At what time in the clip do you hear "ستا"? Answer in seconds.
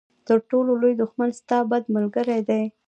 1.39-1.57